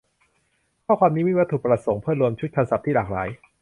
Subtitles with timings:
[0.85, 3.27] ข้อความนี้มีวัตถุประสงค์เพื่อรวมชุดคำศัพท์ที่หลากหลาย